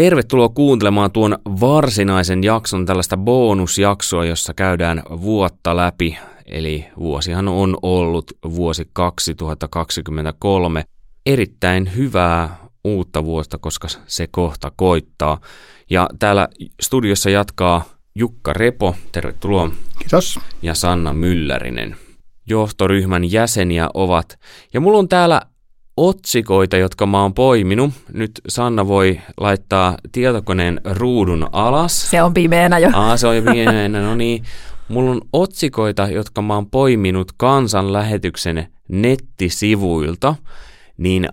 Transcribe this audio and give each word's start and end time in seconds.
Tervetuloa 0.00 0.48
kuuntelemaan 0.48 1.12
tuon 1.12 1.38
varsinaisen 1.46 2.44
jakson, 2.44 2.86
tällaista 2.86 3.16
bonusjaksoa, 3.16 4.24
jossa 4.24 4.54
käydään 4.54 5.02
vuotta 5.22 5.76
läpi. 5.76 6.18
Eli 6.46 6.86
vuosihan 6.98 7.48
on 7.48 7.76
ollut 7.82 8.32
vuosi 8.44 8.90
2023. 8.92 10.84
Erittäin 11.26 11.96
hyvää 11.96 12.56
uutta 12.84 13.24
vuotta, 13.24 13.58
koska 13.58 13.88
se 14.06 14.26
kohta 14.30 14.72
koittaa. 14.76 15.40
Ja 15.90 16.08
täällä 16.18 16.48
studiossa 16.82 17.30
jatkaa 17.30 17.84
Jukka 18.14 18.52
Repo, 18.52 18.94
tervetuloa. 19.12 19.70
Kiitos. 19.98 20.38
Ja 20.62 20.74
Sanna 20.74 21.12
Myllärinen. 21.12 21.96
Johtoryhmän 22.46 23.32
jäseniä 23.32 23.88
ovat. 23.94 24.38
Ja 24.74 24.80
mulla 24.80 24.98
on 24.98 25.08
täällä 25.08 25.42
otsikoita, 26.00 26.76
jotka 26.76 27.06
mä 27.06 27.22
oon 27.22 27.34
poiminut. 27.34 27.90
Nyt 28.12 28.40
Sanna 28.48 28.88
voi 28.88 29.20
laittaa 29.40 29.96
tietokoneen 30.12 30.80
ruudun 30.84 31.48
alas. 31.52 32.10
Se 32.10 32.22
on 32.22 32.34
pimeänä 32.34 32.78
jo. 32.78 32.90
Aa, 32.92 33.16
se 33.16 33.26
on 33.26 33.36
jo 33.36 33.42
pimeänä, 33.42 34.02
no 34.02 34.14
niin. 34.14 34.44
Mulla 34.88 35.10
on 35.10 35.20
otsikoita, 35.32 36.08
jotka 36.08 36.42
mä 36.42 36.54
oon 36.54 36.70
poiminut 36.70 37.32
kansanlähetyksen 37.36 38.66
nettisivuilta, 38.88 40.34
niin 40.96 41.28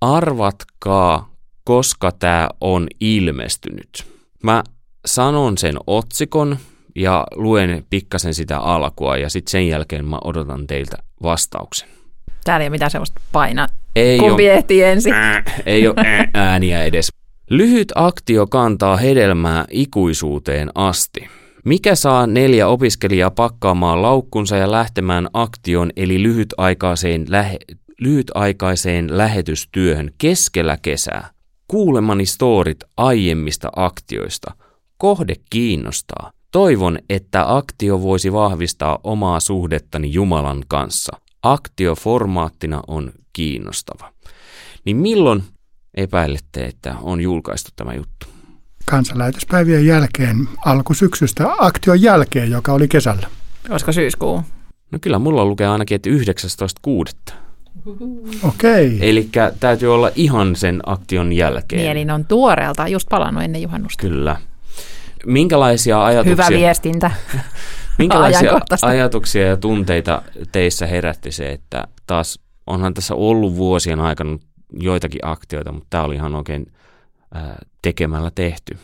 arvatkaa, 0.00 1.30
koska 1.64 2.12
tämä 2.12 2.48
on 2.60 2.86
ilmestynyt. 3.00 4.06
Mä 4.42 4.62
sanon 5.06 5.58
sen 5.58 5.74
otsikon 5.86 6.56
ja 6.96 7.26
luen 7.34 7.86
pikkasen 7.90 8.34
sitä 8.34 8.58
alkua 8.58 9.16
ja 9.16 9.30
sitten 9.30 9.50
sen 9.50 9.68
jälkeen 9.68 10.04
mä 10.04 10.18
odotan 10.24 10.66
teiltä 10.66 10.96
vastauksen. 11.22 11.88
Täällä 12.44 12.62
ei 12.62 12.68
ole 12.68 12.70
mitään 12.70 12.90
semmoista 12.90 13.20
paina. 13.32 13.66
Ei 13.96 14.18
Kumpi 14.18 14.50
ole, 14.50 14.54
ehtii 14.54 14.82
ensin? 14.82 15.12
äh, 15.14 15.44
ei 15.66 15.88
ole 15.88 15.94
äh, 15.98 16.28
ääniä 16.34 16.84
edes. 16.84 17.08
Lyhyt 17.50 17.92
aktio 17.94 18.46
kantaa 18.46 18.96
hedelmää 18.96 19.64
ikuisuuteen 19.70 20.70
asti. 20.74 21.28
Mikä 21.64 21.94
saa 21.94 22.26
neljä 22.26 22.68
opiskelijaa 22.68 23.30
pakkaamaan 23.30 24.02
laukkunsa 24.02 24.56
ja 24.56 24.70
lähtemään 24.70 25.28
aktion 25.32 25.90
eli 25.96 26.22
lyhytaikaiseen, 26.22 27.24
lähe, 27.28 27.58
lyhytaikaiseen 28.00 29.18
lähetystyöhön 29.18 30.10
keskellä 30.18 30.78
kesää? 30.82 31.30
Kuulemani 31.68 32.26
storit 32.26 32.84
aiemmista 32.96 33.70
aktioista. 33.76 34.54
Kohde 34.98 35.34
kiinnostaa. 35.50 36.32
Toivon, 36.52 36.98
että 37.10 37.56
aktio 37.56 38.02
voisi 38.02 38.32
vahvistaa 38.32 38.98
omaa 39.04 39.40
suhdettani 39.40 40.12
Jumalan 40.12 40.62
kanssa. 40.68 41.16
Aktio 41.42 41.94
formaattina 41.94 42.82
on 42.86 43.12
kiinnostava. 43.32 44.12
Niin 44.84 44.96
milloin 44.96 45.42
epäilette, 45.94 46.64
että 46.64 46.94
on 47.02 47.20
julkaistu 47.20 47.70
tämä 47.76 47.94
juttu? 47.94 48.26
Kansanlähetyspäivien 48.84 49.86
jälkeen, 49.86 50.48
alkusyksystä, 50.66 51.48
aktion 51.58 52.02
jälkeen, 52.02 52.50
joka 52.50 52.72
oli 52.72 52.88
kesällä. 52.88 53.26
Olisiko 53.70 53.92
syyskuu? 53.92 54.42
No 54.90 54.98
kyllä 55.00 55.18
mulla 55.18 55.44
lukee 55.44 55.66
ainakin, 55.66 55.96
että 55.96 56.10
19.6. 56.10 57.34
Okei. 58.42 58.98
Eli 59.00 59.28
täytyy 59.60 59.94
olla 59.94 60.10
ihan 60.14 60.56
sen 60.56 60.80
aktion 60.86 61.32
jälkeen. 61.32 61.82
Mielin 61.82 62.10
on 62.10 62.24
tuoreelta, 62.24 62.88
just 62.88 63.08
palannut 63.08 63.42
ennen 63.42 63.62
juhannusta. 63.62 64.00
Kyllä. 64.00 64.36
Minkälaisia 65.26 66.04
ajatuksia, 66.04 66.44
Hyvä 66.44 66.58
viestintä. 66.58 67.10
minkälaisia 67.98 68.60
ajatuksia 68.82 69.46
ja 69.46 69.56
tunteita 69.56 70.22
teissä 70.52 70.86
herätti 70.86 71.32
se, 71.32 71.52
että 71.52 71.88
taas 72.06 72.38
onhan 72.66 72.94
tässä 72.94 73.14
ollut 73.14 73.56
vuosien 73.56 74.00
aikana 74.00 74.38
joitakin 74.72 75.20
aktioita, 75.22 75.72
mutta 75.72 75.86
tämä 75.90 76.04
oli 76.04 76.14
ihan 76.14 76.34
oikein 76.34 76.72
ää, 77.34 77.58
tekemällä 77.82 78.30
tehty. 78.34 78.78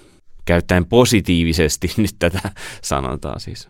Käyttäen 0.45 0.85
positiivisesti 0.87 1.91
nyt 1.97 2.17
tätä 2.19 2.51
sanotaan 2.83 3.41
siis. 3.41 3.69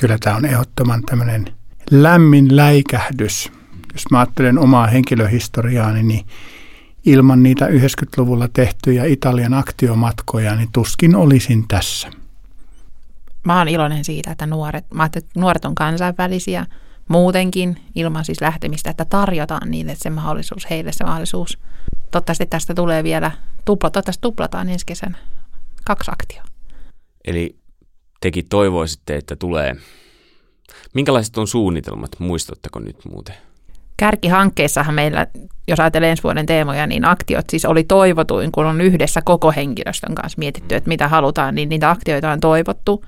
Kyllä 0.00 0.18
tämä 0.20 0.36
on 0.36 0.44
ehdottoman 0.44 1.02
tämmöinen 1.02 1.44
lämmin 1.90 2.56
läikähdys. 2.56 3.52
Jos 3.92 4.04
mä 4.10 4.18
ajattelen 4.18 4.58
omaa 4.58 4.86
henkilöhistoriaani, 4.86 6.02
niin 6.02 6.26
ilman 7.06 7.42
niitä 7.42 7.66
90-luvulla 7.66 8.48
tehtyjä 8.52 9.04
Italian 9.04 9.54
aktiomatkoja, 9.54 10.56
niin 10.56 10.68
tuskin 10.72 11.16
olisin 11.16 11.68
tässä. 11.68 12.23
Mä 13.44 13.58
oon 13.58 13.68
iloinen 13.68 14.04
siitä, 14.04 14.30
että 14.30 14.46
nuoret, 14.46 14.84
mä 14.94 15.04
että 15.04 15.20
nuoret 15.36 15.64
on 15.64 15.74
kansainvälisiä 15.74 16.66
muutenkin 17.08 17.76
ilman 17.94 18.24
siis 18.24 18.40
lähtemistä, 18.40 18.90
että 18.90 19.04
tarjotaan 19.04 19.70
niille 19.70 19.94
se 19.94 20.10
mahdollisuus, 20.10 20.70
heille 20.70 20.92
se 20.92 21.04
mahdollisuus. 21.04 21.58
Toivottavasti 22.10 22.46
tästä 22.46 22.74
tulee 22.74 23.04
vielä, 23.04 23.30
tupla, 23.64 23.90
toivottavasti 23.90 24.22
tuplataan 24.22 24.68
ensi 24.68 24.86
kesänä 24.86 25.18
kaksi 25.84 26.10
aktioa. 26.10 26.44
Eli 27.24 27.56
tekin 28.20 28.48
toivoisitte, 28.48 29.16
että 29.16 29.36
tulee. 29.36 29.76
Minkälaiset 30.94 31.38
on 31.38 31.48
suunnitelmat, 31.48 32.10
muistatteko 32.18 32.78
nyt 32.78 32.96
muuten? 33.04 33.34
Kärkihankkeissahan 33.96 34.94
meillä, 34.94 35.26
jos 35.68 35.80
ajatellaan 35.80 36.10
ensi 36.10 36.22
vuoden 36.22 36.46
teemoja, 36.46 36.86
niin 36.86 37.04
aktiot 37.04 37.44
siis 37.50 37.64
oli 37.64 37.84
toivotuin, 37.84 38.52
kun 38.52 38.66
on 38.66 38.80
yhdessä 38.80 39.22
koko 39.24 39.52
henkilöstön 39.52 40.14
kanssa 40.14 40.38
mietitty, 40.38 40.74
että 40.74 40.88
mitä 40.88 41.08
halutaan, 41.08 41.54
niin 41.54 41.68
niitä 41.68 41.90
aktioita 41.90 42.30
on 42.30 42.40
toivottu. 42.40 43.04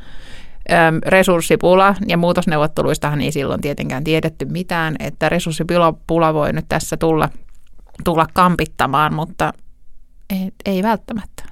Öm, 0.72 1.00
resurssipula 1.06 1.94
ja 2.08 2.16
muutosneuvotteluistahan 2.16 3.20
ei 3.20 3.32
silloin 3.32 3.60
tietenkään 3.60 4.04
tiedetty 4.04 4.44
mitään, 4.44 4.96
että 4.98 5.28
resurssipula 5.28 6.34
voi 6.34 6.52
nyt 6.52 6.64
tässä 6.68 6.96
tulla, 6.96 7.28
tulla 8.04 8.26
kampittamaan, 8.32 9.14
mutta 9.14 9.52
ei, 10.30 10.52
ei 10.64 10.82
välttämättä. 10.82 11.42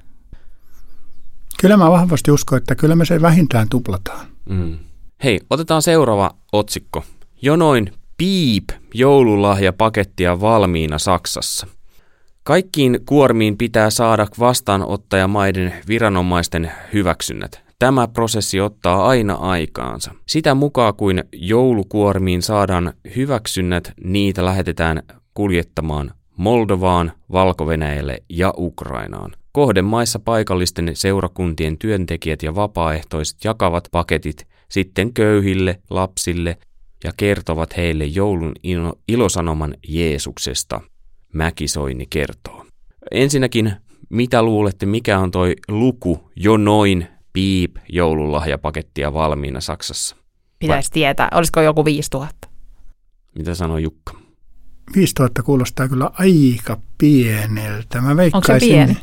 Kyllä 1.60 1.76
mä 1.76 1.90
vahvasti 1.90 2.30
uskon, 2.30 2.58
että 2.58 2.74
kyllä 2.74 2.96
me 2.96 3.04
se 3.04 3.22
vähintään 3.22 3.68
tuplataan. 3.68 4.26
Mm. 4.48 4.78
Hei, 5.24 5.40
otetaan 5.50 5.82
seuraava 5.82 6.30
otsikko. 6.52 7.04
Jonoin 7.42 7.92
piip 8.16 8.64
joululahjapakettia 8.94 10.40
valmiina 10.40 10.98
Saksassa. 10.98 11.66
Kaikkiin 12.42 13.00
kuormiin 13.06 13.58
pitää 13.58 13.90
saada 13.90 14.26
vastaanottajamaiden 14.38 15.74
viranomaisten 15.88 16.72
hyväksynnät. 16.92 17.64
Tämä 17.78 18.08
prosessi 18.08 18.60
ottaa 18.60 19.06
aina 19.06 19.34
aikaansa. 19.34 20.12
Sitä 20.26 20.54
mukaan 20.54 20.94
kuin 20.94 21.24
joulukuormiin 21.32 22.42
saadaan 22.42 22.92
hyväksynnät, 23.16 23.92
niitä 24.04 24.44
lähetetään 24.44 25.02
kuljettamaan 25.34 26.10
Moldovaan, 26.36 27.12
valko 27.32 27.66
ja 28.28 28.54
Ukrainaan. 28.56 29.32
Kohdemaissa 29.52 30.18
paikallisten 30.18 30.90
seurakuntien 30.94 31.78
työntekijät 31.78 32.42
ja 32.42 32.54
vapaaehtoiset 32.54 33.44
jakavat 33.44 33.88
paketit 33.90 34.46
sitten 34.68 35.12
köyhille, 35.12 35.80
lapsille 35.90 36.58
ja 37.04 37.12
kertovat 37.16 37.76
heille 37.76 38.04
joulun 38.04 38.52
ilo- 38.62 38.98
ilosanoman 39.08 39.74
Jeesuksesta. 39.88 40.80
Mäkisoini 41.32 42.06
kertoo. 42.10 42.66
Ensinnäkin, 43.10 43.72
mitä 44.10 44.42
luulette, 44.42 44.86
mikä 44.86 45.18
on 45.18 45.30
toi 45.30 45.56
luku 45.68 46.30
jo 46.36 46.56
noin 46.56 47.06
piip 47.32 47.76
joululahjapakettia 47.92 49.12
valmiina 49.12 49.60
Saksassa? 49.60 50.16
Pitäisi 50.58 50.90
tietää, 50.92 51.28
olisiko 51.34 51.60
joku 51.60 51.84
5000? 51.84 52.48
Mitä 53.38 53.54
sanoo 53.54 53.78
Jukka? 53.78 54.12
5000 54.96 55.42
kuulostaa 55.42 55.88
kyllä 55.88 56.10
aika 56.12 56.80
pieneltä. 56.98 58.00
Mä 58.00 58.16
veikkaisin, 58.16 58.68
pieni? 58.68 58.96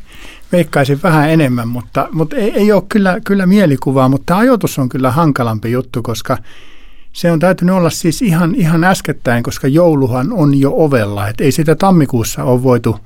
veikkaisin 0.51 0.99
vähän 1.03 1.29
enemmän, 1.29 1.67
mutta, 1.67 2.09
mutta 2.11 2.35
ei, 2.35 2.51
ei 2.51 2.71
ole 2.71 2.83
kyllä, 2.89 3.19
kyllä 3.25 3.45
mielikuvaa, 3.45 4.09
mutta 4.09 4.37
ajoitus 4.37 4.79
on 4.79 4.89
kyllä 4.89 5.11
hankalampi 5.11 5.71
juttu, 5.71 6.01
koska 6.01 6.37
se 7.13 7.31
on 7.31 7.39
täytynyt 7.39 7.75
olla 7.75 7.89
siis 7.89 8.21
ihan, 8.21 8.55
ihan 8.55 8.83
äskettäin, 8.83 9.43
koska 9.43 9.67
jouluhan 9.67 10.33
on 10.33 10.59
jo 10.59 10.73
ovella. 10.75 11.27
Et 11.27 11.41
ei 11.41 11.51
sitä 11.51 11.75
tammikuussa 11.75 12.43
ole 12.43 12.63
voitu, 12.63 12.99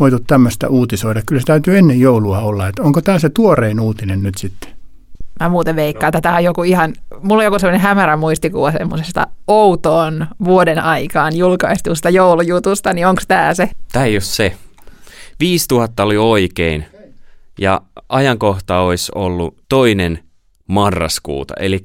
voitu 0.00 0.18
tämmöistä 0.18 0.68
uutisoida. 0.68 1.22
Kyllä 1.26 1.40
se 1.40 1.46
täytyy 1.46 1.78
ennen 1.78 2.00
joulua 2.00 2.38
olla. 2.38 2.68
Et 2.68 2.78
onko 2.78 3.02
tämä 3.02 3.18
se 3.18 3.28
tuorein 3.28 3.80
uutinen 3.80 4.22
nyt 4.22 4.38
sitten? 4.38 4.70
Mä 5.40 5.48
muuten 5.48 5.76
veikkaan, 5.76 6.08
että 6.08 6.20
tämä 6.20 6.36
on 6.36 6.44
joku 6.44 6.62
ihan, 6.62 6.92
mulla 7.22 7.40
on 7.40 7.44
joku 7.44 7.58
sellainen 7.58 7.80
hämärä 7.80 8.16
muistikuva 8.16 8.72
semmoisesta 8.72 9.26
outoon 9.46 10.26
vuoden 10.44 10.78
aikaan 10.78 11.36
julkaistusta 11.36 12.10
joulujutusta, 12.10 12.92
niin 12.92 13.06
onko 13.06 13.22
tämä 13.28 13.54
se? 13.54 13.70
Tämä 13.92 14.04
ei 14.04 14.14
ole 14.14 14.20
se. 14.20 14.56
5000 15.40 16.02
oli 16.02 16.16
oikein 16.16 16.84
ja 17.58 17.80
ajankohta 18.08 18.80
olisi 18.80 19.12
ollut 19.14 19.56
toinen 19.68 20.18
marraskuuta. 20.68 21.54
Eli 21.60 21.84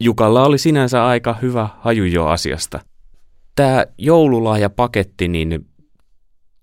Jukalla 0.00 0.44
oli 0.44 0.58
sinänsä 0.58 1.06
aika 1.06 1.36
hyvä 1.42 1.68
haju 1.80 2.04
jo 2.04 2.26
asiasta. 2.26 2.80
Tämä 3.54 3.86
joululahjapaketti, 3.98 5.28
niin 5.28 5.66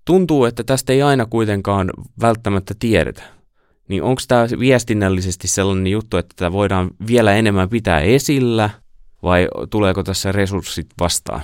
tuntuu, 0.04 0.44
että 0.44 0.64
tästä 0.64 0.92
ei 0.92 1.02
aina 1.02 1.26
kuitenkaan 1.26 1.90
välttämättä 2.20 2.74
tiedetä. 2.78 3.22
Niin 3.88 4.02
onko 4.02 4.22
tämä 4.28 4.46
viestinnällisesti 4.58 5.48
sellainen 5.48 5.86
juttu, 5.86 6.16
että 6.16 6.34
tätä 6.36 6.52
voidaan 6.52 6.90
vielä 7.06 7.34
enemmän 7.34 7.68
pitää 7.68 8.00
esillä 8.00 8.70
vai 9.22 9.48
tuleeko 9.70 10.02
tässä 10.02 10.32
resurssit 10.32 10.86
vastaan? 11.00 11.40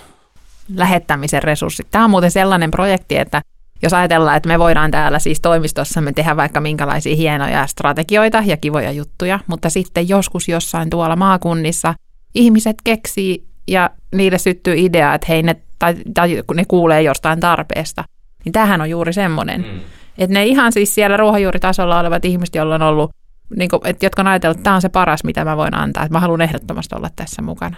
Lähettämisen 0.74 1.42
resurssit. 1.42 1.86
Tämä 1.90 2.04
on 2.04 2.10
muuten 2.10 2.30
sellainen 2.30 2.70
projekti, 2.70 3.16
että 3.16 3.42
jos 3.82 3.92
ajatellaan, 3.92 4.36
että 4.36 4.48
me 4.48 4.58
voidaan 4.58 4.90
täällä 4.90 5.18
siis 5.18 5.40
toimistossamme 5.40 6.12
tehdä 6.12 6.36
vaikka 6.36 6.60
minkälaisia 6.60 7.16
hienoja 7.16 7.66
strategioita 7.66 8.42
ja 8.46 8.56
kivoja 8.56 8.92
juttuja, 8.92 9.40
mutta 9.46 9.70
sitten 9.70 10.08
joskus 10.08 10.48
jossain 10.48 10.90
tuolla 10.90 11.16
maakunnissa 11.16 11.94
ihmiset 12.34 12.76
keksii 12.84 13.44
ja 13.68 13.90
niille 14.14 14.38
syttyy 14.38 14.74
idea, 14.76 15.14
että 15.14 15.26
hei 15.28 15.42
ne, 15.42 15.56
tai, 15.78 15.94
tai 16.14 16.42
ne 16.54 16.64
kuulee 16.68 17.02
jostain 17.02 17.40
tarpeesta. 17.40 18.04
Niin 18.44 18.52
tämähän 18.52 18.80
on 18.80 18.90
juuri 18.90 19.12
semmoinen. 19.12 19.60
Mm. 19.60 19.80
Että 20.18 20.34
ne 20.34 20.46
ihan 20.46 20.72
siis 20.72 20.94
siellä 20.94 21.16
ruohonjuuritasolla 21.16 22.00
olevat 22.00 22.24
ihmiset, 22.24 22.54
joilla 22.54 22.74
on 22.74 22.82
ollut, 22.82 23.10
niin 23.56 23.70
kuin, 23.70 23.80
että 23.84 24.06
jotka 24.06 24.22
on 24.22 24.28
ajatellut, 24.28 24.56
että 24.56 24.64
tämä 24.64 24.76
on 24.76 24.82
se 24.82 24.88
paras, 24.88 25.24
mitä 25.24 25.44
mä 25.44 25.56
voin 25.56 25.74
antaa, 25.74 26.02
että 26.02 26.12
mä 26.12 26.20
haluan 26.20 26.40
ehdottomasti 26.40 26.94
olla 26.94 27.10
tässä 27.16 27.42
mukana, 27.42 27.76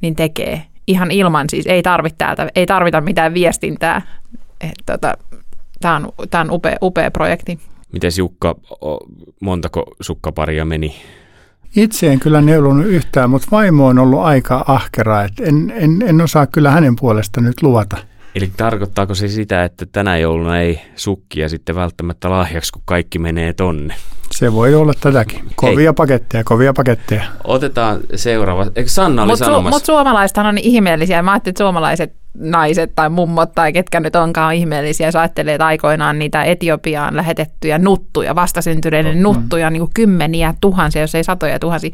niin 0.00 0.16
tekee. 0.16 0.62
Ihan 0.86 1.10
ilman 1.10 1.46
siis, 1.50 1.66
ei 1.66 1.82
tarvita 1.82 2.14
täältä, 2.18 2.48
ei 2.56 2.66
tarvita 2.66 3.00
mitään 3.00 3.34
viestintää. 3.34 4.02
Tota, 4.86 5.14
tämä 5.80 5.96
on, 5.96 6.12
tämä 6.30 6.40
on 6.40 6.50
upea, 6.50 6.76
upea 6.82 7.10
projekti. 7.10 7.58
Mites 7.92 8.18
Jukka, 8.18 8.54
montako 9.40 9.84
sukkaparia 10.00 10.64
meni? 10.64 10.94
Itse 11.76 12.12
en 12.12 12.20
kyllä 12.20 12.40
neulunut 12.40 12.86
yhtään, 12.86 13.30
mutta 13.30 13.48
vaimo 13.50 13.86
on 13.86 13.98
ollut 13.98 14.20
aika 14.20 14.64
ahkera, 14.68 15.24
että 15.24 15.44
en, 15.44 15.72
en, 15.76 16.02
en 16.06 16.20
osaa 16.20 16.46
kyllä 16.46 16.70
hänen 16.70 16.96
puolesta 16.96 17.40
nyt 17.40 17.62
luvata. 17.62 17.96
Eli 18.34 18.50
tarkoittaako 18.56 19.14
se 19.14 19.28
sitä, 19.28 19.64
että 19.64 19.86
tänä 19.86 20.18
jouluna 20.18 20.60
ei 20.60 20.80
sukkia 20.96 21.48
sitten 21.48 21.74
välttämättä 21.74 22.30
lahjaksi, 22.30 22.72
kun 22.72 22.82
kaikki 22.84 23.18
menee 23.18 23.52
tonne? 23.52 23.94
Se 24.36 24.52
voi 24.52 24.74
olla 24.74 24.92
tätäkin. 25.00 25.44
Kovia 25.54 25.90
Hei. 25.90 25.94
paketteja, 25.96 26.44
kovia 26.44 26.72
paketteja. 26.72 27.24
Otetaan 27.44 28.00
seuraava. 28.14 28.66
Eikö 28.76 28.90
Sanna 28.90 29.22
oli 29.22 29.30
mut 29.30 29.38
sanomassa? 29.38 29.70
Mutta 29.70 29.86
suomalaisethan 29.86 30.46
on 30.46 30.58
ihmeellisiä. 30.58 31.22
Mä 31.22 31.32
ajattelin, 31.32 31.52
että 31.52 31.64
suomalaiset 31.64 32.12
naiset 32.38 32.92
tai 32.94 33.10
mummot 33.10 33.52
tai 33.54 33.72
ketkä 33.72 34.00
nyt 34.00 34.16
onkaan 34.16 34.54
ihmeellisiä, 34.54 35.08
jos 35.08 35.16
ajattelee, 35.16 35.54
että 35.54 35.66
aikoinaan 35.66 36.18
niitä 36.18 36.44
Etiopiaan 36.44 37.16
lähetettyjä 37.16 37.78
nuttuja, 37.78 38.34
vastasyntyneiden 38.34 39.22
nuttuja, 39.22 39.70
niin 39.70 39.80
kuin 39.80 39.90
kymmeniä 39.94 40.54
tuhansia, 40.60 41.02
jos 41.02 41.14
ei 41.14 41.24
satoja 41.24 41.58
tuhansia, 41.58 41.90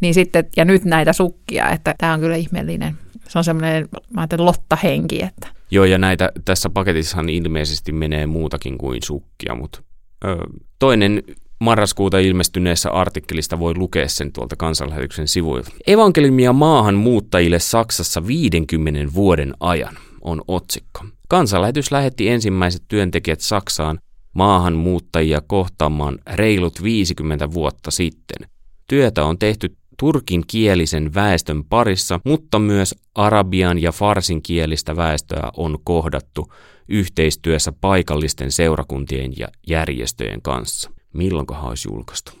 niin 0.00 0.14
sitten, 0.14 0.44
ja 0.56 0.64
nyt 0.64 0.84
näitä 0.84 1.12
sukkia, 1.12 1.70
että 1.70 1.94
tämä 1.98 2.12
on 2.12 2.20
kyllä 2.20 2.36
ihmeellinen. 2.36 2.94
Se 3.28 3.38
on 3.38 3.44
semmoinen, 3.44 3.88
mä 4.14 4.20
ajattelen, 4.20 4.46
lottahenki, 4.46 5.22
että 5.22 5.48
Joo, 5.70 5.84
ja 5.84 5.98
näitä 5.98 6.32
tässä 6.44 6.70
paketissahan 6.70 7.28
ilmeisesti 7.28 7.92
menee 7.92 8.26
muutakin 8.26 8.78
kuin 8.78 9.02
sukkia, 9.02 9.54
mutta 9.54 9.82
ö, 10.24 10.36
toinen 10.78 11.22
marraskuuta 11.60 12.18
ilmestyneessä 12.18 12.90
artikkelista 12.90 13.58
voi 13.58 13.76
lukea 13.76 14.08
sen 14.08 14.32
tuolta 14.32 14.56
kansanlähetyksen 14.56 15.28
sivuilta. 15.28 15.70
Evankeliumia 15.86 16.52
maahan 16.52 16.94
muuttajille 16.94 17.58
Saksassa 17.58 18.26
50 18.26 19.14
vuoden 19.14 19.54
ajan 19.60 19.98
on 20.20 20.42
otsikko. 20.48 21.04
Kansanlähetys 21.28 21.90
lähetti 21.90 22.28
ensimmäiset 22.28 22.82
työntekijät 22.88 23.40
Saksaan 23.40 23.98
maahanmuuttajia 24.34 25.42
kohtaamaan 25.46 26.18
reilut 26.32 26.82
50 26.82 27.52
vuotta 27.52 27.90
sitten. 27.90 28.48
Työtä 28.88 29.24
on 29.24 29.38
tehty 29.38 29.76
turkin 29.98 30.44
kielisen 30.46 31.14
väestön 31.14 31.64
parissa, 31.64 32.20
mutta 32.24 32.58
myös 32.58 32.94
arabian 33.14 33.82
ja 33.82 33.92
farsin 33.92 34.42
kielistä 34.42 34.96
väestöä 34.96 35.50
on 35.56 35.78
kohdattu 35.84 36.52
yhteistyössä 36.88 37.72
paikallisten 37.80 38.52
seurakuntien 38.52 39.32
ja 39.38 39.48
järjestöjen 39.66 40.42
kanssa. 40.42 40.90
Milloinkohan 41.16 41.68
olisi 41.68 41.88
julkaistu? 41.88 42.32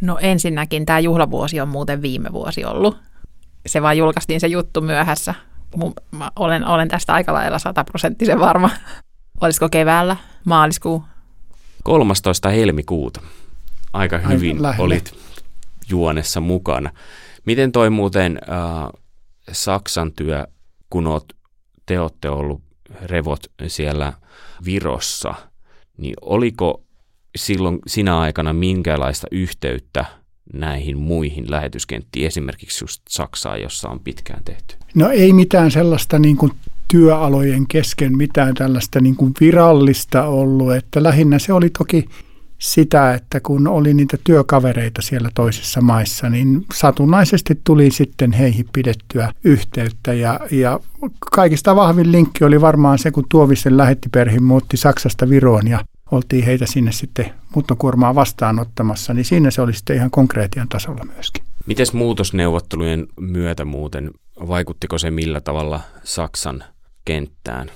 No 0.00 0.18
ensinnäkin 0.20 0.86
tämä 0.86 1.00
juhlavuosi 1.00 1.60
on 1.60 1.68
muuten 1.68 2.02
viime 2.02 2.32
vuosi 2.32 2.64
ollut. 2.64 2.96
Se 3.66 3.82
vaan 3.82 3.98
julkaistiin 3.98 4.40
se 4.40 4.46
juttu 4.46 4.80
myöhässä. 4.80 5.34
Mä 6.10 6.30
olen, 6.36 6.66
olen 6.66 6.88
tästä 6.88 7.14
aika 7.14 7.32
lailla 7.32 7.58
sataprosenttisen 7.58 8.40
varma. 8.40 8.70
Olisiko 9.40 9.68
keväällä, 9.68 10.16
maaliskuu? 10.44 11.04
13. 11.84 12.48
helmikuuta. 12.48 13.20
Aika 13.92 14.18
hyvin 14.18 14.58
olit 14.78 15.14
juonessa 15.88 16.40
mukana. 16.40 16.90
Miten 17.46 17.72
toi 17.72 17.90
muuten 17.90 18.38
äh, 18.42 19.02
Saksan 19.52 20.12
työ, 20.12 20.46
kun 20.90 21.06
oot, 21.06 21.32
te 21.86 22.00
olette 22.00 22.30
ollut 22.30 22.62
revot 23.02 23.40
siellä 23.66 24.12
Virossa, 24.64 25.34
niin 25.96 26.14
oliko 26.20 26.82
silloin 27.36 27.78
sinä 27.86 28.18
aikana 28.18 28.52
minkälaista 28.52 29.26
yhteyttä 29.30 30.04
näihin 30.52 30.98
muihin 30.98 31.50
lähetyskenttiin, 31.50 32.26
esimerkiksi 32.26 32.84
just 32.84 33.02
Saksaan, 33.08 33.62
jossa 33.62 33.88
on 33.88 34.00
pitkään 34.00 34.44
tehty? 34.44 34.76
No 34.94 35.08
ei 35.08 35.32
mitään 35.32 35.70
sellaista 35.70 36.18
niin 36.18 36.36
kuin 36.36 36.52
työalojen 36.88 37.66
kesken 37.66 38.16
mitään 38.16 38.54
tällaista 38.54 39.00
niin 39.00 39.16
kuin 39.16 39.34
virallista 39.40 40.26
ollut, 40.26 40.74
että 40.74 41.02
lähinnä 41.02 41.38
se 41.38 41.52
oli 41.52 41.70
toki 41.70 42.04
sitä, 42.58 43.14
että 43.14 43.40
kun 43.40 43.68
oli 43.68 43.94
niitä 43.94 44.18
työkavereita 44.24 45.02
siellä 45.02 45.30
toisissa 45.34 45.80
maissa, 45.80 46.30
niin 46.30 46.64
satunnaisesti 46.74 47.60
tuli 47.64 47.90
sitten 47.90 48.32
heihin 48.32 48.66
pidettyä 48.72 49.32
yhteyttä. 49.44 50.12
Ja, 50.12 50.40
ja 50.50 50.80
kaikista 51.30 51.76
vahvin 51.76 52.12
linkki 52.12 52.44
oli 52.44 52.60
varmaan 52.60 52.98
se, 52.98 53.10
kun 53.10 53.24
Tuovisen 53.28 53.76
lähetti 53.76 54.08
perhin 54.08 54.42
muutti 54.42 54.76
Saksasta 54.76 55.28
Viroon 55.28 55.68
ja 55.68 55.84
oltiin 56.12 56.44
heitä 56.44 56.66
sinne 56.66 56.92
sitten 56.92 57.32
muuttokuormaa 57.54 58.14
vastaanottamassa, 58.14 59.14
niin 59.14 59.24
siinä 59.24 59.50
se 59.50 59.62
oli 59.62 59.72
sitten 59.72 59.96
ihan 59.96 60.10
konkreetian 60.10 60.68
tasolla 60.68 61.04
myöskin. 61.04 61.44
Miten 61.66 61.86
muutosneuvottelujen 61.92 63.06
myötä 63.20 63.64
muuten, 63.64 64.10
vaikuttiko 64.48 64.98
se 64.98 65.10
millä 65.10 65.40
tavalla 65.40 65.80
Saksan 66.04 66.64
kenttään? 67.04 67.70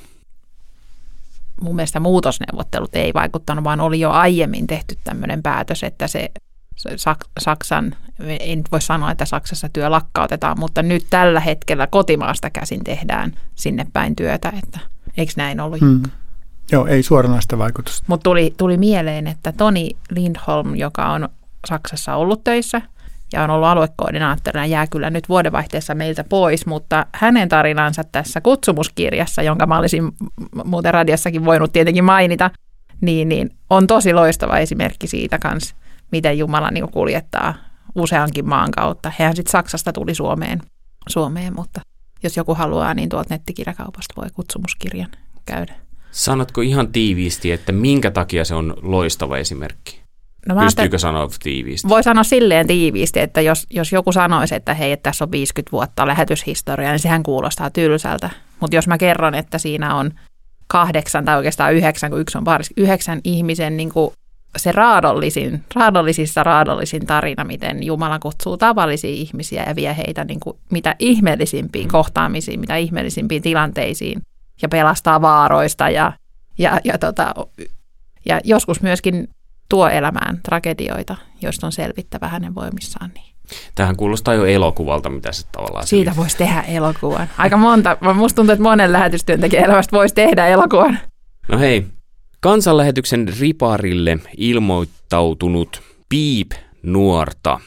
mun 1.61 1.77
mielestä 1.77 2.01
muutosneuvottelut 2.01 2.95
ei 2.97 3.15
vaikuttanut, 3.15 3.65
vaan 3.65 3.81
oli 3.81 4.01
jo 4.01 4.11
aiemmin 4.11 4.67
tehty 4.67 4.99
tämmöinen 5.05 5.43
päätös, 5.43 5.83
että 5.83 6.07
se, 6.07 6.31
se 6.77 6.91
Saksan, 7.39 7.97
en 8.41 8.63
voi 8.73 8.81
sanoa, 8.81 9.11
että 9.11 9.25
Saksassa 9.25 9.69
työ 9.73 9.91
lakkautetaan, 9.91 10.59
mutta 10.61 10.83
nyt 10.83 11.07
tällä 11.11 11.41
hetkellä 11.41 11.87
kotimaasta 11.87 12.51
käsin 12.51 12.85
tehdään 12.85 13.33
sinne 13.55 13.87
päin 13.93 14.17
työtä, 14.17 14.53
että 14.63 14.81
eikö 15.17 15.33
näin 15.37 15.61
ollut? 15.61 15.81
Hmm. 15.81 16.03
Joo, 16.73 16.87
ei 16.87 17.03
suoranaista 17.03 17.59
vaikutusta. 17.59 18.05
Mutta 18.07 18.25
tuli, 18.25 18.55
tuli 18.57 18.77
mieleen, 18.77 19.27
että 19.27 19.53
Toni 19.53 19.91
Lindholm, 20.11 20.75
joka 20.75 21.07
on 21.07 21.29
Saksassa 21.69 22.15
ollut 22.15 22.45
töissä– 22.45 22.83
ja 23.33 23.45
on 23.45 23.51
ollut 23.51 23.69
aluekoordinaattorina, 23.69 24.67
jää 24.67 24.87
kyllä 24.87 25.11
nyt 25.11 25.29
vuodenvaihteessa 25.29 25.95
meiltä 25.95 26.25
pois, 26.25 26.67
mutta 26.67 27.07
hänen 27.13 27.49
tarinansa 27.49 28.05
tässä 28.05 28.41
kutsumuskirjassa, 28.41 29.43
jonka 29.43 29.67
mä 29.67 29.79
olisin 29.79 30.13
muuten 30.65 30.95
radiossakin 30.95 31.45
voinut 31.45 31.73
tietenkin 31.73 32.05
mainita, 32.05 32.51
niin, 33.01 33.29
niin 33.29 33.51
on 33.71 33.87
tosi 33.87 34.13
loistava 34.13 34.59
esimerkki 34.59 35.07
siitä 35.07 35.39
kanssa, 35.39 35.77
miten 36.13 36.39
Jumala 36.39 36.71
niin 36.71 36.91
kuljettaa 36.91 37.55
useankin 37.95 38.49
maan 38.49 38.71
kautta. 38.71 39.13
Hän 39.19 39.37
sitten 39.37 39.53
Saksasta 39.53 39.93
tuli 39.93 40.15
Suomeen, 40.15 40.61
Suomeen, 41.09 41.55
mutta 41.55 41.81
jos 42.23 42.37
joku 42.37 42.55
haluaa, 42.55 42.95
niin 42.95 43.09
tuolta 43.09 43.35
nettikirjakaupasta 43.35 44.15
voi 44.17 44.31
kutsumuskirjan 44.35 45.11
käydä. 45.45 45.86
Sanotko 46.17 46.61
ihan 46.61 46.93
tiiviisti, 46.93 47.53
että 47.53 47.73
minkä 47.73 48.11
takia 48.11 48.45
se 48.45 48.55
on 48.55 48.75
loistava 48.83 49.39
esimerkki? 49.39 50.01
No 50.49 50.55
Pystyykö 50.55 50.99
sanoa 50.99 51.29
tiiviisti? 51.43 51.89
Voi 51.89 52.03
sanoa 52.03 52.25
silleen 52.25 52.67
tiiviisti, 52.67 53.21
että 53.21 53.41
jos, 53.41 53.67
jos 53.71 53.93
joku 53.93 54.13
sanoisi, 54.13 54.55
että 54.55 54.75
hei, 54.75 54.93
että 54.93 55.11
tässä 55.11 55.25
on 55.25 55.31
50 55.31 55.73
vuotta 55.73 56.07
lähetyshistoriaa, 56.07 56.93
niin 56.93 56.99
sehän 56.99 57.23
kuulostaa 57.23 57.71
tylsältä. 57.71 58.31
Mutta 58.61 58.77
jos 58.77 58.89
mä 58.89 58.99
kerron, 58.99 59.35
että 59.35 59.59
siinä 59.59 59.95
on 59.95 60.11
kahdeksan 60.67 61.25
tai 61.25 61.37
oikeastaan 61.37 61.75
yhdeksän, 61.75 62.11
kun 62.11 62.21
yksi 62.21 62.39
on 62.39 62.45
paris, 62.45 62.73
yhdeksän 62.77 63.21
ihmisen 63.25 63.77
niin 63.77 63.93
kuin 63.93 64.13
se 64.57 64.73
raadollisin, 64.73 65.65
raadollisissa 65.75 66.43
raadollisin 66.43 67.07
tarina, 67.07 67.45
miten 67.45 67.83
Jumala 67.83 68.19
kutsuu 68.19 68.57
tavallisia 68.57 69.11
ihmisiä 69.11 69.65
ja 69.69 69.77
vie 69.77 69.97
heitä 69.97 70.25
niin 70.25 70.41
kuin 70.41 70.57
mitä 70.71 70.97
ihmeellisimpiin 70.99 71.87
mm. 71.87 71.93
kohtaamisiin, 71.93 72.61
mitä 72.61 72.77
ihmeellisimpiin 72.77 73.43
tilanteisiin 73.43 74.23
ja 74.63 74.69
pelastaa 74.69 75.21
vaaroista 75.21 75.91
ja, 75.91 76.13
ja, 76.59 76.81
ja, 76.85 76.99
tota, 76.99 77.35
ja 78.27 78.41
joskus 78.45 78.83
myöskin 78.83 79.29
tuo 79.69 79.89
elämään 79.89 80.41
tragedioita, 80.43 81.17
joista 81.43 81.67
on 81.67 81.73
selvittävä 81.73 82.29
hänen 82.29 82.55
voimissaan. 82.55 83.11
Niin. 83.15 83.37
Tähän 83.75 83.97
kuulostaa 83.97 84.35
jo 84.35 84.45
elokuvalta, 84.45 85.11
mitä 85.11 85.33
se 85.33 85.47
tavallaan... 85.53 85.87
Siitä 85.87 86.05
selittää. 86.05 86.17
voisi 86.17 86.37
tehdä 86.37 86.61
elokuvan. 86.63 87.29
Aika 87.39 87.57
monta. 87.57 87.97
Musta 88.15 88.37
tuntuu, 88.37 88.53
että 88.53 88.63
monen 88.63 88.93
lähetystyöntekijän 88.93 89.65
elämästä 89.65 89.97
voisi 89.97 90.15
tehdä 90.15 90.47
elokuvan. 90.47 90.99
No 91.49 91.59
hei, 91.59 91.87
kansanlähetyksen 92.41 93.29
riparille 93.41 94.19
ilmoittautunut 94.37 95.83
Piip 96.09 96.51
nuorta, 96.83 97.61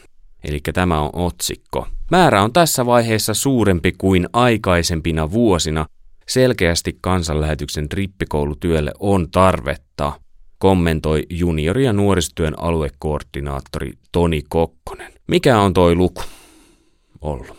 eli 0.44 0.60
tämä 0.74 1.02
on 1.02 1.10
otsikko. 1.14 1.88
Määrä 2.12 2.44
on 2.44 2.54
tässä 2.54 2.86
vaiheessa 2.86 3.34
suurempi 3.34 3.92
kuin 3.92 4.30
aikaisempina 4.34 5.32
vuosina. 5.32 5.86
Selkeästi 6.30 6.98
kansanlähetyksen 7.02 7.88
rippikoulutyölle 7.94 8.92
on 9.00 9.32
tarvetta 9.32 10.12
kommentoi 10.58 11.24
juniori- 11.30 11.86
ja 11.86 11.94
nuorisotyön 11.94 12.54
aluekoordinaattori 12.60 13.94
Toni 14.12 14.44
Kokkonen. 14.50 15.14
Mikä 15.28 15.60
on 15.60 15.74
toi 15.74 15.96
luku 15.96 16.22
ollut? 17.22 17.58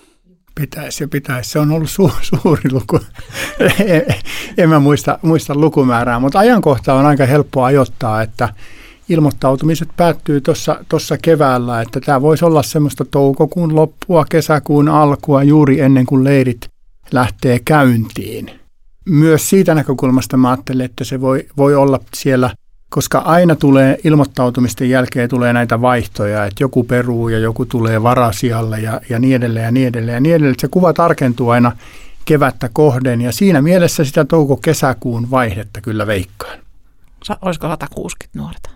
Pitäisi 0.54 1.04
ja 1.04 1.08
pitäisi. 1.08 1.50
Se 1.50 1.58
on 1.58 1.72
ollut 1.72 1.88
su- 1.88 2.12
suuri 2.42 2.72
luku. 2.72 3.00
en 4.58 4.68
mä 4.68 4.78
muista, 4.78 5.18
muista 5.22 5.54
lukumäärää, 5.54 6.18
mutta 6.18 6.38
ajankohta 6.38 6.94
on 6.94 7.06
aika 7.06 7.26
helppo 7.26 7.62
ajoittaa, 7.62 8.22
että 8.22 8.48
ilmoittautumiset 9.08 9.88
päättyy 9.96 10.40
tuossa 10.88 11.18
keväällä, 11.22 11.80
että 11.80 12.00
tämä 12.00 12.22
voisi 12.22 12.44
olla 12.44 12.62
semmoista 12.62 13.04
toukokuun 13.04 13.74
loppua, 13.74 14.24
kesäkuun 14.30 14.88
alkua 14.88 15.42
juuri 15.42 15.80
ennen 15.80 16.06
kuin 16.06 16.24
leirit 16.24 16.68
lähtee 17.12 17.58
käyntiin. 17.64 18.59
Myös 19.10 19.50
siitä 19.50 19.74
näkökulmasta 19.74 20.36
mä 20.36 20.50
ajattelen, 20.50 20.84
että 20.84 21.04
se 21.04 21.20
voi, 21.20 21.46
voi 21.56 21.74
olla 21.74 22.00
siellä, 22.14 22.50
koska 22.90 23.18
aina 23.18 23.56
tulee 23.56 23.98
ilmoittautumisten 24.04 24.90
jälkeen 24.90 25.28
tulee 25.28 25.52
näitä 25.52 25.80
vaihtoja, 25.80 26.44
että 26.44 26.62
joku 26.62 26.84
peruu 26.84 27.28
ja 27.28 27.38
joku 27.38 27.66
tulee 27.66 28.02
varasijalle 28.02 28.80
ja, 28.80 29.00
ja 29.08 29.18
niin 29.18 29.36
edelleen 29.36 29.64
ja 29.64 29.70
niin 29.70 29.88
edelleen 29.88 30.14
ja 30.14 30.20
niin 30.20 30.34
edelleen. 30.34 30.54
Se 30.58 30.68
kuva 30.68 30.92
tarkentuu 30.92 31.50
aina 31.50 31.72
kevättä 32.24 32.70
kohden 32.72 33.20
ja 33.20 33.32
siinä 33.32 33.62
mielessä 33.62 34.04
sitä 34.04 34.24
touko-kesäkuun 34.24 35.30
vaihdetta 35.30 35.80
kyllä 35.80 36.06
veikkaan. 36.06 36.58
Olisiko 37.42 37.68
160 37.68 38.38
nuorta? 38.38 38.70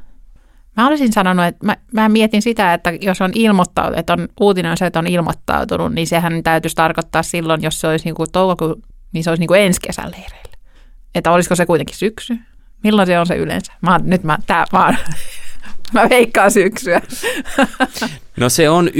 Mä 0.76 0.88
olisin 0.88 1.12
sanonut, 1.12 1.44
että 1.44 1.66
mä, 1.66 1.76
mä 1.92 2.08
mietin 2.08 2.42
sitä, 2.42 2.74
että 2.74 2.92
jos 3.00 3.20
on 3.20 3.30
ilmoittautunut, 3.34 3.98
että 3.98 4.12
on 4.12 4.28
uutinen 4.40 4.70
on 4.70 4.76
se, 4.76 4.86
että 4.86 4.98
on 4.98 5.06
ilmoittautunut, 5.06 5.92
niin 5.92 6.06
sehän 6.06 6.42
täytyisi 6.42 6.76
tarkoittaa 6.76 7.22
silloin, 7.22 7.62
jos 7.62 7.80
se 7.80 7.88
olisi 7.88 8.04
niin 8.04 8.14
kuin 8.14 8.32
toukokuun, 8.32 8.82
niin 9.14 9.24
se 9.24 9.30
olisi 9.30 9.40
niin 9.40 9.48
kuin 9.48 9.60
ensi 9.60 9.80
kesän 9.80 10.10
leireillä. 10.10 10.58
Että 11.14 11.30
olisiko 11.30 11.56
se 11.56 11.66
kuitenkin 11.66 11.96
syksy? 11.96 12.36
Milloin 12.84 13.06
se 13.06 13.18
on 13.18 13.26
se 13.26 13.36
yleensä? 13.36 13.72
Mä, 13.80 14.00
nyt 14.04 14.24
mä, 14.24 14.38
tää, 14.46 14.64
mä, 14.72 14.96
mä 15.94 16.08
veikkaan 16.10 16.50
syksyä. 16.50 17.00
No 18.36 18.48
se 18.48 18.70
on 18.70 18.88
9.11. 18.88 18.92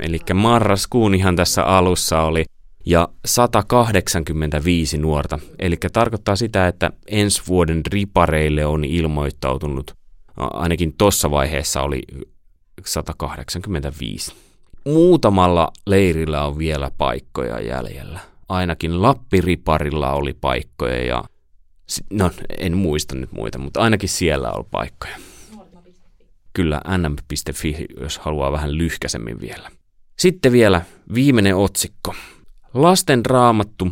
Eli 0.00 0.18
marraskuun 0.34 1.14
ihan 1.14 1.36
tässä 1.36 1.62
alussa 1.62 2.22
oli 2.22 2.44
ja 2.86 3.08
185 3.24 4.98
nuorta. 4.98 5.38
Eli 5.58 5.76
tarkoittaa 5.92 6.36
sitä, 6.36 6.68
että 6.68 6.90
ensi 7.06 7.42
vuoden 7.48 7.82
ripareille 7.92 8.66
on 8.66 8.84
ilmoittautunut, 8.84 9.94
ainakin 10.36 10.94
tuossa 10.98 11.30
vaiheessa 11.30 11.82
oli 11.82 12.02
185. 12.84 14.34
Muutamalla 14.86 15.72
leirillä 15.86 16.44
on 16.44 16.58
vielä 16.58 16.90
paikkoja 16.98 17.60
jäljellä. 17.60 18.20
Ainakin 18.48 19.02
Lappiriparilla 19.02 20.12
oli 20.12 20.32
paikkoja 20.32 21.06
ja 21.06 21.24
no 22.10 22.30
en 22.58 22.76
muista 22.76 23.14
nyt 23.14 23.32
muita, 23.32 23.58
mutta 23.58 23.80
ainakin 23.80 24.08
siellä 24.08 24.52
on 24.52 24.64
paikkoja. 24.70 25.16
Kyllä 26.52 26.80
nm.fi, 26.98 27.86
jos 28.00 28.18
haluaa 28.18 28.52
vähän 28.52 28.78
lyhkäsemmin 28.78 29.40
vielä. 29.40 29.70
Sitten 30.18 30.52
vielä 30.52 30.82
viimeinen 31.14 31.56
otsikko. 31.56 32.14
Lasten 32.74 33.26
raamattu 33.26 33.88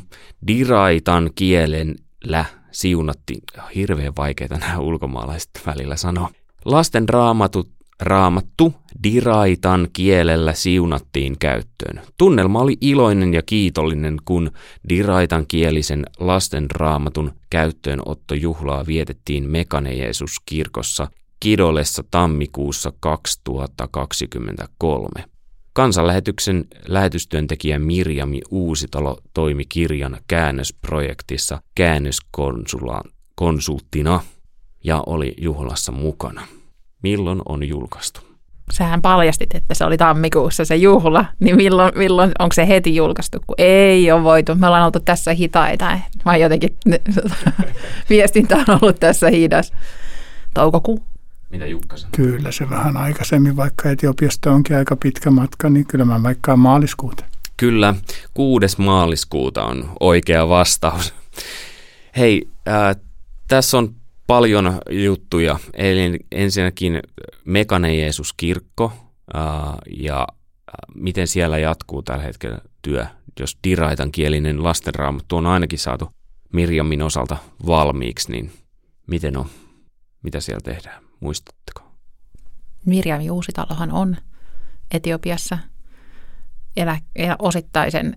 diraitan 0.47 1.31
kielellä 1.35 2.45
siunattiin. 2.71 3.43
Hirveän 3.75 4.17
vaikeita 4.17 4.57
nämä 4.57 4.79
ulkomaalaiset 4.79 5.51
välillä 5.67 5.97
sanoa. 5.97 6.31
Lasten 6.65 7.09
raamatut, 7.09 7.74
raamattu 8.01 8.75
diraitan 9.03 9.89
kielellä 9.93 10.53
siunattiin 10.53 11.39
käyttöön. 11.39 12.01
Tunnelma 12.19 12.61
oli 12.61 12.77
iloinen 12.81 13.35
ja 13.35 13.43
kiitollinen, 13.43 14.17
kun 14.25 14.51
diraitan 14.89 15.47
kielisen 15.47 16.07
lasten 16.19 16.71
raamatun 16.71 17.33
käyttöönottojuhlaa 17.51 18.87
vietettiin 18.87 19.51
Mekane 19.51 19.95
Jeesus 19.95 20.37
kirkossa 20.47 21.09
Kidolessa 21.41 22.05
tammikuussa 22.11 22.93
2023. 23.01 25.25
Kansanlähetyksen 25.73 26.65
lähetystyöntekijä 26.87 27.79
Mirjami 27.79 28.41
Uusitalo 28.51 29.19
toimi 29.35 29.65
kirjan 29.69 30.17
käännösprojektissa 30.29 31.61
käännöskonsulttina 31.75 34.21
ja 34.85 35.03
oli 35.07 35.35
juhlassa 35.39 35.93
mukana. 35.93 36.47
Milloin 37.05 37.43
on 37.49 37.69
julkaistu? 37.69 38.21
Sähän 38.73 39.03
paljastit, 39.03 39.55
että 39.55 39.75
se 39.75 39.85
oli 39.85 39.97
tammikuussa 39.97 40.65
se 40.65 40.77
juhla, 40.77 41.25
niin 41.41 41.57
milloin, 41.57 41.93
milloin 41.97 42.33
onko 42.39 42.53
se 42.53 42.69
heti 42.69 42.97
julkaistu, 42.97 43.39
kun 43.47 43.55
ei 43.59 44.13
ole 44.13 44.23
voitu. 44.23 44.55
Me 44.55 44.67
ollaan 44.67 44.85
oltu 44.85 45.01
tässä 45.01 45.33
hitaita, 45.33 45.99
vai 46.25 46.41
jotenkin 46.41 46.77
viestintä 48.11 48.57
on 48.57 48.79
ollut 48.83 49.01
tässä 49.01 49.31
hidas. 49.31 49.73
Toukokuu 50.55 51.03
mitä 51.51 51.67
Jukka 51.67 51.97
sanoo? 51.97 52.11
Kyllä 52.17 52.53
se 52.53 52.71
vähän 52.71 52.97
aikaisemmin, 52.97 53.57
vaikka 53.57 53.91
Etiopiasta 53.91 54.53
onkin 54.53 54.77
aika 54.77 54.97
pitkä 54.97 55.31
matka, 55.31 55.71
niin 55.71 55.87
kyllä 55.87 56.05
mä 56.05 56.23
vaikka 56.23 56.57
maaliskuuta. 56.57 57.25
Kyllä, 57.57 57.95
kuudes 58.35 58.79
maaliskuuta 58.79 59.65
on 59.65 59.91
oikea 60.01 60.49
vastaus. 60.49 61.15
Hei, 62.17 62.49
äh, 62.69 62.97
tässä 63.49 63.79
on 63.79 63.95
paljon 64.27 64.81
juttuja. 64.91 65.59
Eli 65.75 66.19
ensinnäkin 66.33 67.03
Mekane 67.45 67.95
Jeesus 67.95 68.33
kirkko 68.33 68.93
äh, 69.37 69.43
ja 69.97 70.27
miten 70.95 71.27
siellä 71.27 71.59
jatkuu 71.59 72.03
tällä 72.03 72.23
hetkellä 72.23 72.59
työ. 72.83 73.07
Jos 73.41 73.59
diraitan 73.65 74.13
kielinen 74.13 74.63
lastenraamattu 74.65 75.37
on 75.37 75.47
ainakin 75.47 75.79
saatu 75.79 76.11
Mirjamin 76.53 77.03
osalta 77.03 77.37
valmiiksi, 77.67 78.33
niin 78.33 78.53
miten 79.07 79.37
on? 79.37 79.47
Mitä 80.23 80.41
siellä 80.41 80.61
tehdään? 80.61 81.03
Muistatteko? 81.21 81.83
Mirjam 82.87 83.21
Juusitalohan 83.21 83.93
on 83.93 84.17
Etiopiassa 84.91 85.59
elä, 86.77 86.99
osittaisen 87.39 88.17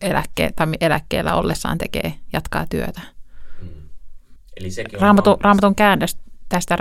eläkke, 0.00 0.50
tai 0.56 0.66
eläkkeellä 0.80 1.34
ollessaan 1.34 1.78
tekee, 1.78 2.14
jatkaa 2.32 2.66
työtä. 2.66 3.00
Eli 4.60 4.70
sekin 4.70 4.96
on 4.96 5.02
raamatun, 5.02 5.36
raamatun 5.40 5.74
käännös, 5.74 6.16
tästä 6.48 6.76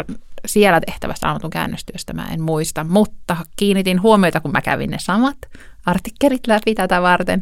siellä 0.46 0.82
tehtävästä 0.82 1.26
raamatun 1.26 1.50
käännöstyöstä 1.50 2.14
mä 2.14 2.28
en 2.32 2.42
muista, 2.42 2.84
mutta 2.84 3.38
kiinnitin 3.56 4.02
huomiota, 4.02 4.42
kun 4.42 4.52
mä 4.52 4.62
kävin 4.62 4.90
ne 4.90 4.98
samat 5.00 5.38
artikkelit 5.86 6.48
läpi 6.48 6.76
tätä 6.76 7.02
varten, 7.02 7.42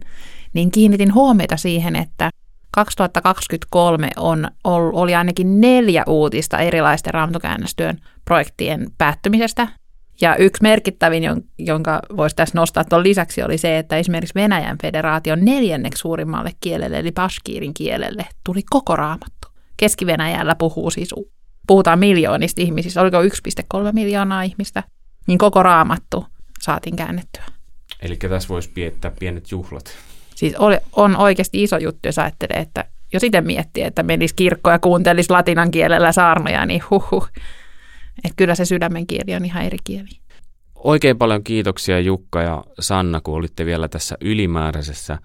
niin 0.53 0.71
kiinnitin 0.71 1.13
huomiota 1.13 1.57
siihen, 1.57 1.95
että 1.95 2.29
2023 2.71 4.09
on, 4.17 4.47
oli 4.63 5.15
ainakin 5.15 5.61
neljä 5.61 6.03
uutista 6.07 6.57
erilaisten 6.57 7.13
raamatukäännöstyön 7.13 7.97
projektien 8.25 8.87
päättymisestä. 8.97 9.67
Ja 10.21 10.35
yksi 10.35 10.61
merkittävin, 10.61 11.23
jonka 11.59 11.99
voisi 12.17 12.35
tässä 12.35 12.57
nostaa 12.57 12.83
tuon 12.83 13.03
lisäksi, 13.03 13.43
oli 13.43 13.57
se, 13.57 13.77
että 13.77 13.97
esimerkiksi 13.97 14.35
Venäjän 14.35 14.77
federaation 14.81 15.45
neljänneksi 15.45 16.01
suurimmalle 16.01 16.51
kielelle, 16.59 16.99
eli 16.99 17.11
paskiirin 17.11 17.73
kielelle, 17.73 18.25
tuli 18.45 18.61
koko 18.69 18.95
raamattu. 18.95 19.50
Keski-Venäjällä 19.81 20.55
puhuu 20.55 20.91
siis, 20.91 21.15
puhutaan 21.67 21.99
miljoonista 21.99 22.61
ihmisistä, 22.61 23.01
oliko 23.01 23.21
1,3 23.21 23.29
miljoonaa 23.93 24.43
ihmistä, 24.43 24.83
niin 25.27 25.37
koko 25.37 25.63
raamattu 25.63 26.25
saatiin 26.61 26.95
käännettyä. 26.95 27.43
Eli 28.01 28.15
tässä 28.15 28.49
voisi 28.49 28.69
piettää 28.69 29.11
pienet 29.19 29.51
juhlat. 29.51 29.97
Siis 30.35 30.55
oli, 30.55 30.77
on 30.95 31.17
oikeasti 31.17 31.63
iso 31.63 31.77
juttu, 31.77 32.07
jos 32.07 32.19
ajattelee, 32.19 32.57
että 32.61 32.85
jos 33.13 33.23
itse 33.23 33.41
miettii, 33.41 33.83
että 33.83 34.03
menisi 34.03 34.35
kirkko 34.35 34.71
ja 34.71 34.79
kuuntelisi 34.79 35.29
latinan 35.29 35.71
kielellä 35.71 36.11
saarnoja, 36.11 36.65
niin 36.65 36.83
huhu. 36.89 37.27
Että 38.17 38.35
kyllä 38.35 38.55
se 38.55 38.65
sydämen 38.65 39.07
kieli 39.07 39.35
on 39.35 39.45
ihan 39.45 39.63
eri 39.63 39.77
kieli. 39.83 40.09
Oikein 40.75 41.17
paljon 41.17 41.43
kiitoksia 41.43 41.99
Jukka 41.99 42.41
ja 42.41 42.63
Sanna, 42.79 43.21
kun 43.21 43.35
olitte 43.35 43.65
vielä 43.65 43.87
tässä 43.87 44.17
ylimääräisessä 44.21 45.17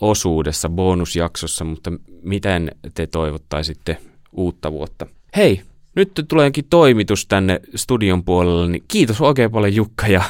osuudessa, 0.00 0.68
bonusjaksossa, 0.68 1.64
mutta 1.64 1.92
miten 2.22 2.70
te 2.94 3.06
toivottaisitte 3.06 3.96
uutta 4.32 4.72
vuotta? 4.72 5.06
Hei, 5.36 5.62
nyt 5.96 6.10
tuleekin 6.28 6.64
toimitus 6.70 7.26
tänne 7.26 7.60
studion 7.74 8.24
puolelle, 8.24 8.68
niin 8.68 8.84
kiitos 8.88 9.20
oikein 9.20 9.50
paljon 9.50 9.74
Jukka 9.74 10.06
ja 10.06 10.22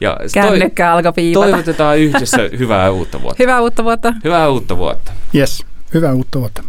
ja 0.00 0.16
Kännykkä 0.34 0.84
toi, 0.84 0.92
alkoi 0.92 1.12
piipata. 1.12 1.46
Toivotetaan 1.46 1.98
yhdessä 1.98 2.38
hyvää 2.58 2.90
uutta 2.90 3.22
vuotta. 3.22 3.42
hyvää 3.42 3.60
uutta 3.60 3.84
vuotta. 3.84 4.14
Hyvää 4.24 4.48
uutta 4.48 4.76
vuotta. 4.76 5.12
Yes, 5.34 5.64
hyvää 5.94 6.14
uutta 6.14 6.38
vuotta. 6.38 6.62